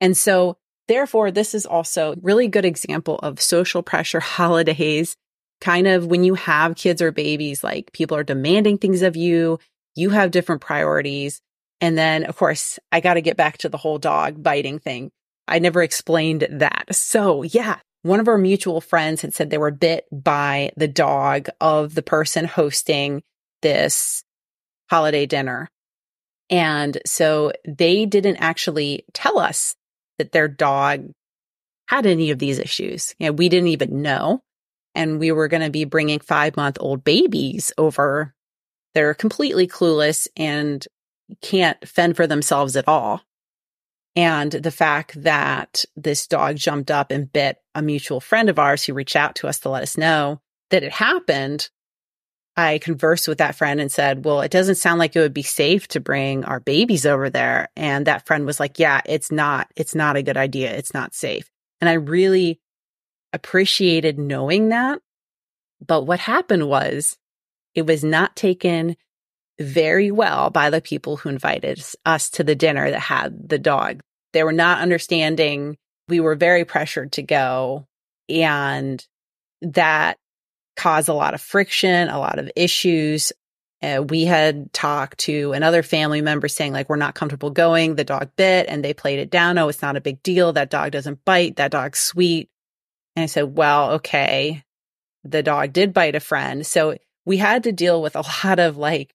[0.02, 5.16] And so, therefore, this is also really good example of social pressure holidays
[5.62, 9.60] kind of when you have kids or babies, like people are demanding things of you,
[9.96, 11.42] you have different priorities.
[11.82, 15.12] And then, of course, I got to get back to the whole dog biting thing.
[15.48, 16.88] I never explained that.
[16.92, 21.50] So, yeah, one of our mutual friends had said they were bit by the dog
[21.62, 23.24] of the person hosting
[23.62, 24.24] this
[24.90, 25.70] holiday dinner.
[26.50, 29.76] And so they didn't actually tell us
[30.18, 31.12] that their dog
[31.88, 33.16] had any of these issues.
[33.20, 34.42] You know, we didn't even know.
[34.96, 38.34] And we were going to be bringing five month old babies over.
[38.94, 40.86] They're completely clueless and
[41.42, 43.22] can't fend for themselves at all.
[44.16, 48.84] And the fact that this dog jumped up and bit a mutual friend of ours
[48.84, 51.70] who reached out to us to let us know that it happened
[52.58, 55.44] I conversed with that friend and said, well, it doesn't sound like it would be
[55.44, 57.70] safe to bring our babies over there.
[57.76, 60.76] And that friend was like, yeah, it's not, it's not a good idea.
[60.76, 61.52] It's not safe.
[61.80, 62.60] And I really
[63.32, 65.00] appreciated knowing that.
[65.86, 67.16] But what happened was
[67.76, 68.98] it was not taken
[69.60, 74.02] very well by the people who invited us to the dinner that had the dog.
[74.34, 75.78] They were not understanding.
[76.10, 77.86] We were very pressured to go
[78.28, 79.06] and
[79.62, 80.18] that
[80.78, 83.34] cause a lot of friction, a lot of issues.
[83.82, 87.96] Uh, we had talked to another family member saying, like, we're not comfortable going.
[87.96, 89.58] The dog bit and they played it down.
[89.58, 90.54] Oh, it's not a big deal.
[90.54, 91.58] That dog doesn't bite.
[91.58, 92.50] That dog's sweet.
[93.16, 94.64] And I said, well, okay.
[95.24, 96.66] The dog did bite a friend.
[96.66, 99.14] So we had to deal with a lot of like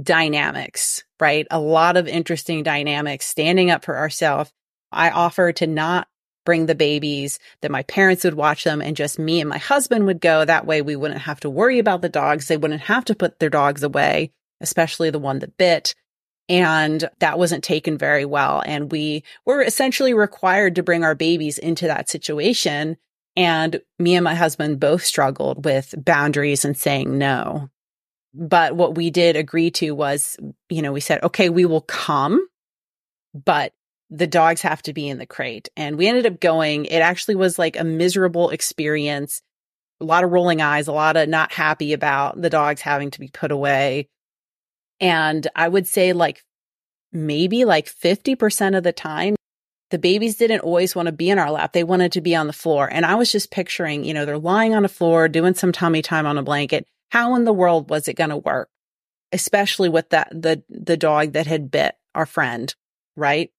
[0.00, 1.46] dynamics, right?
[1.50, 4.52] A lot of interesting dynamics, standing up for ourselves.
[4.90, 6.08] I offered to not
[6.44, 10.06] bring the babies, that my parents would watch them and just me and my husband
[10.06, 10.44] would go.
[10.44, 12.48] That way we wouldn't have to worry about the dogs.
[12.48, 15.94] They wouldn't have to put their dogs away, especially the one that bit.
[16.48, 18.62] And that wasn't taken very well.
[18.66, 22.96] And we were essentially required to bring our babies into that situation.
[23.36, 27.70] And me and my husband both struggled with boundaries and saying no.
[28.34, 30.36] But what we did agree to was,
[30.68, 32.46] you know, we said, okay, we will come,
[33.34, 33.72] but
[34.12, 35.70] the dogs have to be in the crate.
[35.74, 36.84] And we ended up going.
[36.84, 39.40] It actually was like a miserable experience.
[40.00, 43.20] A lot of rolling eyes, a lot of not happy about the dogs having to
[43.20, 44.08] be put away.
[45.00, 46.44] And I would say like
[47.10, 49.34] maybe like 50% of the time,
[49.90, 51.72] the babies didn't always want to be in our lap.
[51.72, 52.88] They wanted to be on the floor.
[52.92, 56.02] And I was just picturing, you know, they're lying on the floor, doing some tummy
[56.02, 56.86] time on a blanket.
[57.10, 58.68] How in the world was it going to work?
[59.32, 62.74] Especially with that, the, the dog that had bit our friend,
[63.16, 63.50] right?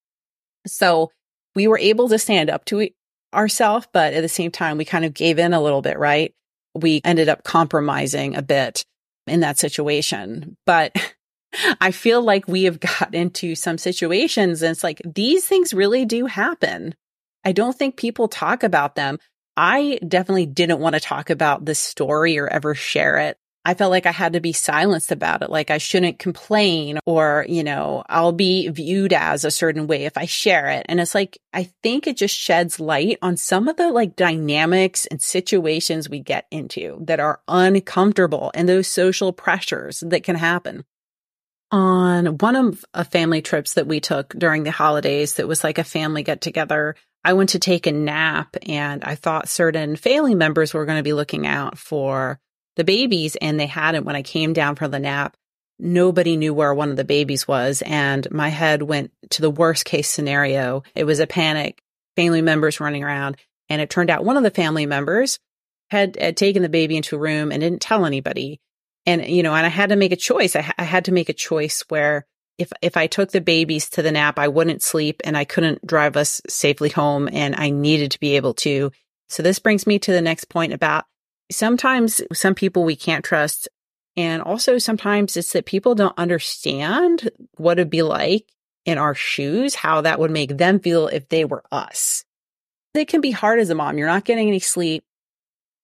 [0.65, 1.11] So
[1.55, 2.89] we were able to stand up to
[3.33, 6.33] ourselves, but at the same time, we kind of gave in a little bit, right?
[6.75, 8.83] We ended up compromising a bit
[9.27, 10.57] in that situation.
[10.65, 10.95] But
[11.81, 16.05] I feel like we have got into some situations and it's like these things really
[16.05, 16.95] do happen.
[17.43, 19.19] I don't think people talk about them.
[19.55, 23.37] I definitely didn't want to talk about this story or ever share it.
[23.65, 25.49] I felt like I had to be silenced about it.
[25.49, 30.17] Like I shouldn't complain or, you know, I'll be viewed as a certain way if
[30.17, 30.85] I share it.
[30.89, 35.05] And it's like, I think it just sheds light on some of the like dynamics
[35.05, 40.83] and situations we get into that are uncomfortable and those social pressures that can happen.
[41.71, 45.77] On one of a family trips that we took during the holidays that was like
[45.77, 50.35] a family get together, I went to take a nap and I thought certain family
[50.35, 52.39] members were going to be looking out for
[52.75, 55.35] the babies and they hadn't when I came down from the nap.
[55.79, 57.81] Nobody knew where one of the babies was.
[57.85, 60.83] And my head went to the worst case scenario.
[60.95, 61.81] It was a panic,
[62.15, 63.37] family members running around.
[63.69, 65.39] And it turned out one of the family members
[65.89, 68.59] had, had taken the baby into a room and didn't tell anybody.
[69.05, 70.55] And, you know, and I had to make a choice.
[70.55, 72.25] I, I had to make a choice where
[72.57, 75.85] if, if I took the babies to the nap, I wouldn't sleep and I couldn't
[75.85, 78.91] drive us safely home and I needed to be able to.
[79.29, 81.05] So this brings me to the next point about
[81.51, 83.67] sometimes some people we can't trust.
[84.15, 88.45] And also sometimes it's that people don't understand what it'd be like
[88.85, 92.23] in our shoes, how that would make them feel if they were us.
[92.93, 93.97] It can be hard as a mom.
[93.97, 95.03] You're not getting any sleep.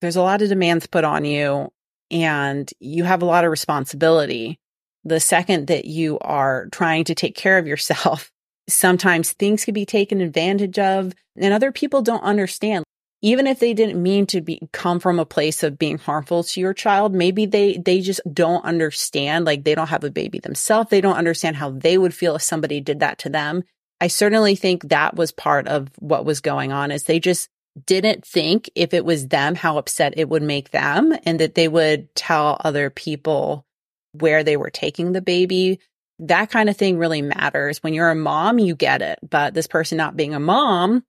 [0.01, 1.71] There's a lot of demands put on you
[2.11, 4.59] and you have a lot of responsibility.
[5.03, 8.31] The second that you are trying to take care of yourself,
[8.69, 12.85] sometimes things can be taken advantage of and other people don't understand
[13.21, 16.61] even if they didn't mean to be come from a place of being harmful to
[16.61, 20.89] your child maybe they they just don't understand like they don't have a baby themselves.
[20.89, 23.63] They don't understand how they would feel if somebody did that to them.
[24.01, 27.49] I certainly think that was part of what was going on is they just
[27.85, 31.67] didn't think if it was them how upset it would make them and that they
[31.67, 33.65] would tell other people
[34.13, 35.79] where they were taking the baby.
[36.19, 37.83] That kind of thing really matters.
[37.83, 41.03] When you're a mom you get it but this person not being a mom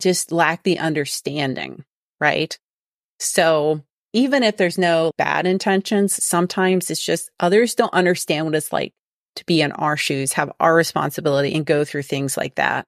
[0.00, 1.84] just lack the understanding,
[2.20, 2.58] right?
[3.18, 3.82] So
[4.12, 8.92] even if there's no bad intentions, sometimes it's just others don't understand what it's like
[9.36, 12.84] to be in our shoes, have our responsibility and go through things like that.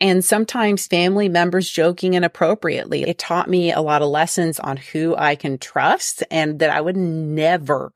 [0.00, 3.02] And sometimes family members joking inappropriately.
[3.02, 6.80] It taught me a lot of lessons on who I can trust and that I
[6.80, 7.92] would never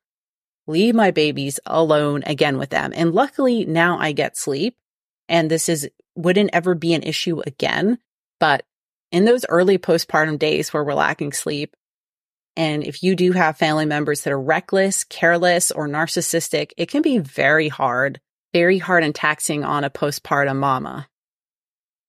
[0.66, 2.92] leave my babies alone again with them.
[2.94, 4.76] And luckily now I get sleep
[5.28, 7.98] and this is wouldn't ever be an issue again.
[8.44, 8.66] But
[9.10, 11.74] in those early postpartum days where we're lacking sleep,
[12.56, 17.00] and if you do have family members that are reckless, careless, or narcissistic, it can
[17.00, 18.20] be very hard,
[18.52, 21.08] very hard and taxing on a postpartum mama.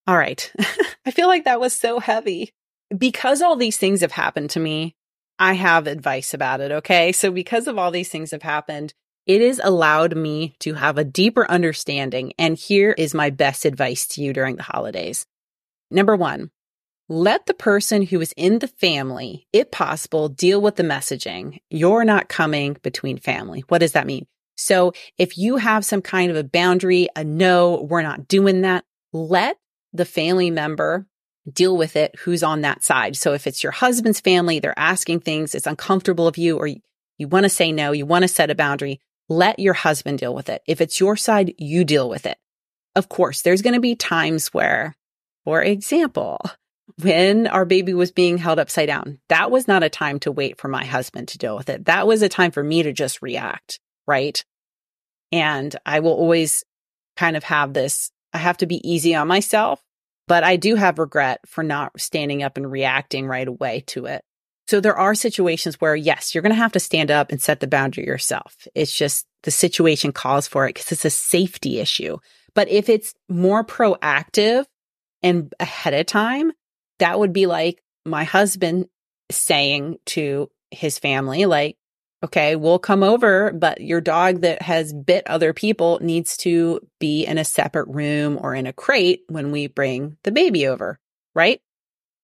[0.06, 0.52] All right.
[1.06, 2.50] I feel like that was so heavy.
[2.94, 4.94] Because all these things have happened to me,
[5.38, 6.70] I have advice about it.
[6.70, 7.12] Okay.
[7.12, 8.92] So because of all these things have happened,
[9.24, 12.34] it has allowed me to have a deeper understanding.
[12.38, 15.24] And here is my best advice to you during the holidays.
[15.90, 16.50] Number one,
[17.08, 21.58] let the person who is in the family, if possible, deal with the messaging.
[21.70, 23.64] You're not coming between family.
[23.68, 24.26] What does that mean?
[24.56, 28.84] So if you have some kind of a boundary, a no, we're not doing that,
[29.12, 29.58] let
[29.92, 31.06] the family member
[31.50, 33.16] deal with it who's on that side.
[33.16, 36.80] So if it's your husband's family, they're asking things, it's uncomfortable of you, or you,
[37.28, 40.48] want to say no, you want to set a boundary, let your husband deal with
[40.48, 40.62] it.
[40.66, 42.38] If it's your side, you deal with it.
[42.96, 44.96] Of course, there's going to be times where,
[45.46, 46.38] for example,
[47.00, 50.60] when our baby was being held upside down, that was not a time to wait
[50.60, 51.86] for my husband to deal with it.
[51.86, 54.44] That was a time for me to just react, right?
[55.32, 56.64] And I will always
[57.16, 59.82] kind of have this, I have to be easy on myself
[60.28, 64.22] but I do have regret for not standing up and reacting right away to it.
[64.68, 67.60] So there are situations where, yes, you're going to have to stand up and set
[67.60, 68.66] the boundary yourself.
[68.74, 72.18] It's just the situation calls for it because it's a safety issue.
[72.54, 74.64] But if it's more proactive
[75.26, 76.52] and ahead of time,
[77.00, 78.86] that would be like my husband
[79.28, 81.76] saying to his family, like,
[82.22, 87.24] okay, we'll come over, but your dog that has bit other people needs to be
[87.24, 91.00] in a separate room or in a crate when we bring the baby over,
[91.34, 91.60] right?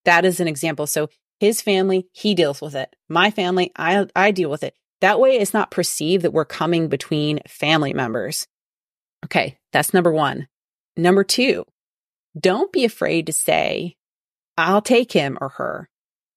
[0.04, 0.86] That is an example.
[0.86, 1.08] So
[1.40, 2.94] his family, he deals with it.
[3.08, 4.76] My family, I, I deal with it.
[5.00, 8.46] That way it's not perceived that we're coming between family members.
[9.24, 9.58] Okay.
[9.72, 10.46] That's number one.
[10.96, 11.64] Number two,
[12.38, 13.96] don't be afraid to say,
[14.56, 15.88] I'll take him or her.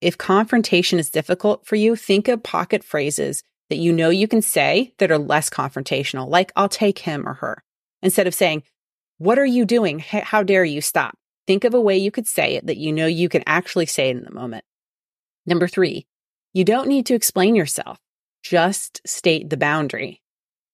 [0.02, 4.41] If confrontation is difficult for you, think of pocket phrases that you know you can
[4.41, 7.64] say that are less confrontational, like, I'll take him or her,
[8.02, 8.64] instead of saying,
[9.18, 10.00] What are you doing?
[10.00, 11.18] How dare you stop?
[11.48, 14.10] Think of a way you could say it that you know you can actually say
[14.10, 14.66] it in the moment.
[15.46, 16.08] Number three,
[16.54, 17.98] you don't need to explain yourself.
[18.43, 20.22] Just state the boundary.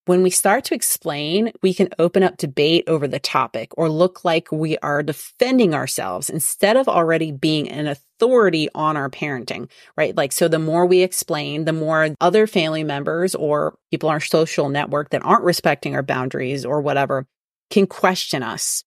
[0.06, 4.26] When we start to explain, we can open up debate over the topic or look
[4.26, 10.16] like we are defending ourselves instead of already being an authority on our parenting, right?
[10.16, 14.20] Like, so the more we explain, the more other family members or people on our
[14.20, 17.28] social network that aren't respecting our boundaries or whatever
[17.70, 18.84] can question us.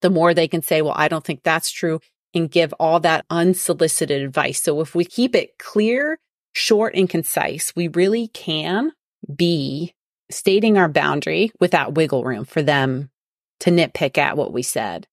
[0.00, 2.00] The more they can say, well, I don't think that's true
[2.32, 4.62] and give all that unsolicited advice.
[4.62, 6.18] So if we keep it clear,
[6.54, 8.92] short and concise, we really can
[9.34, 9.92] be
[10.30, 13.10] stating our boundary without wiggle room for them
[13.60, 15.06] to nitpick at what we said.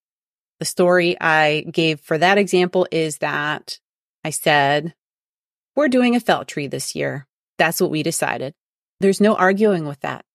[0.59, 3.79] The story I gave for that example is that
[4.23, 4.93] I said,
[5.75, 7.27] we're doing a felt tree this year.
[7.57, 8.53] That's what we decided.
[8.99, 10.25] There's no arguing with that.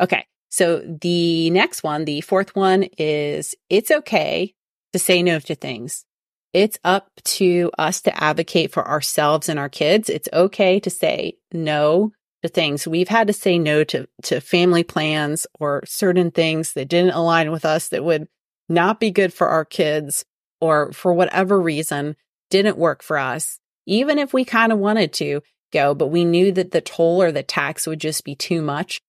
[0.00, 0.26] Okay.
[0.50, 4.54] So the next one, the fourth one is it's okay
[4.92, 6.04] to say no to things.
[6.52, 10.10] It's up to us to advocate for ourselves and our kids.
[10.10, 12.12] It's okay to say no
[12.42, 12.86] to things.
[12.86, 17.50] We've had to say no to, to family plans or certain things that didn't align
[17.50, 18.28] with us that would
[18.68, 20.24] not be good for our kids
[20.60, 22.16] or for whatever reason
[22.50, 23.58] didn't work for us.
[23.86, 25.40] Even if we kind of wanted to
[25.72, 29.00] go, but we knew that the toll or the tax would just be too much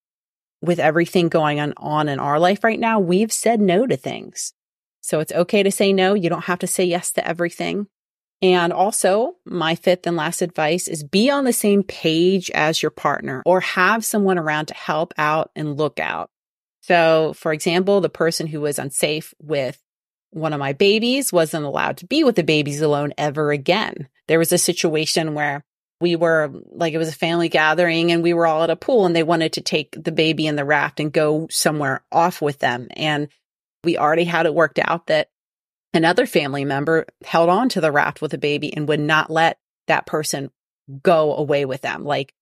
[0.62, 3.00] with everything going on, on in our life right now.
[3.00, 4.54] We've said no to things.
[5.02, 6.14] So it's okay to say no.
[6.14, 7.88] You don't have to say yes to everything.
[8.44, 12.92] And also, my fifth and last advice is be on the same page as your
[12.92, 16.30] partner or have someone around to help out and look out.
[16.82, 19.82] So, for example, the person who was unsafe with
[20.32, 24.10] one of my babies wasn't allowed to be with the babies alone ever again.
[24.28, 25.64] There was a situation where
[26.02, 29.06] we were like, it was a family gathering and we were all at a pool
[29.06, 32.60] and they wanted to take the baby in the raft and go somewhere off with
[32.60, 32.90] them.
[32.98, 33.30] And
[33.86, 35.30] we already had it worked out that
[35.94, 39.60] another family member held on to the raft with a baby and would not let
[39.88, 40.50] that person
[41.02, 42.04] go away with them.
[42.04, 42.34] Like,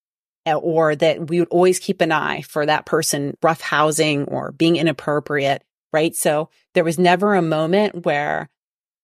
[0.46, 4.52] eh, or that we would always keep an eye for that person rough housing or
[4.52, 5.64] being inappropriate.
[5.94, 6.16] Right.
[6.16, 8.50] So there was never a moment where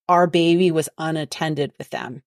[0.07, 2.23] our baby was unattended with them.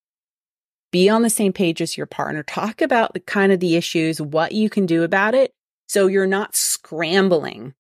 [0.93, 2.43] be on the same page as your partner.
[2.43, 5.53] Talk about the kind of the issues, what you can do about it.
[5.89, 7.75] So you're not scrambling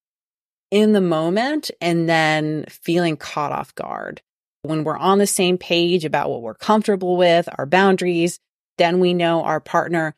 [0.70, 4.22] in the moment and then feeling caught off guard.
[4.63, 8.39] When we're on the same page about what we're comfortable with, our boundaries,
[8.79, 10.15] then we know our partner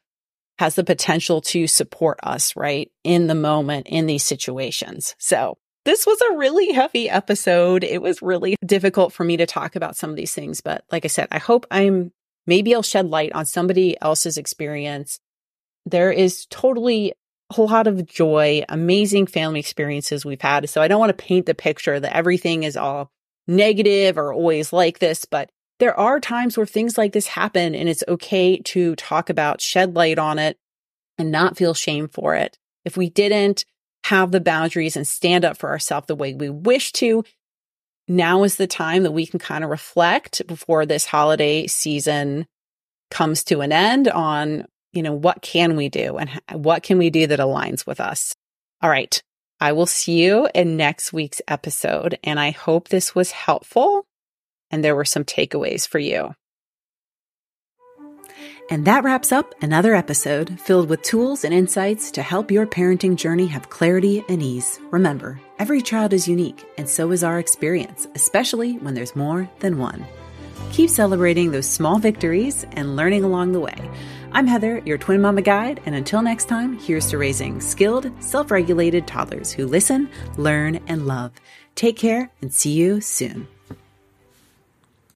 [0.59, 2.90] has the potential to support us, right?
[3.05, 5.14] In the moment, in these situations.
[5.18, 7.82] So this was a really heavy episode.
[7.82, 10.61] It was really difficult for me to talk about some of these things.
[10.61, 12.12] But like I said, I hope I'm
[12.47, 15.18] maybe I'll shed light on somebody else's experience.
[15.86, 17.14] There is totally
[17.57, 20.68] a lot of joy, amazing family experiences we've had.
[20.70, 23.11] So I don't want to paint the picture that everything is all
[23.47, 27.88] negative or always like this, but there are times where things like this happen and
[27.88, 30.57] it's okay to talk about, shed light on it
[31.18, 32.59] and not feel shame for it.
[32.84, 33.64] If we didn't
[34.05, 37.24] have the boundaries and stand up for ourselves the way we wish to,
[38.09, 42.47] now is the time that we can kind of reflect before this holiday season
[43.11, 47.11] comes to an end on, you know, what can we do and what can we
[47.11, 48.34] do that aligns with us?
[48.82, 49.22] All right.
[49.62, 52.18] I will see you in next week's episode.
[52.24, 54.04] And I hope this was helpful
[54.72, 56.34] and there were some takeaways for you.
[58.68, 63.14] And that wraps up another episode filled with tools and insights to help your parenting
[63.14, 64.80] journey have clarity and ease.
[64.90, 69.78] Remember, every child is unique, and so is our experience, especially when there's more than
[69.78, 70.04] one.
[70.72, 73.90] Keep celebrating those small victories and learning along the way.
[74.34, 78.50] I'm Heather, your twin mama guide, and until next time, here's to raising skilled, self
[78.50, 80.08] regulated toddlers who listen,
[80.38, 81.32] learn, and love.
[81.74, 83.46] Take care and see you soon.